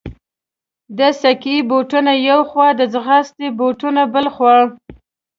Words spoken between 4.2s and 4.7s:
خوا.